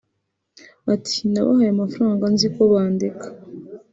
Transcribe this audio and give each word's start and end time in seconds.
Ati 0.93 1.17
“Nabahaye 1.31 1.71
amafaranga 1.75 2.23
nzi 2.33 2.47
ko 2.55 2.61
bandeka 2.71 3.25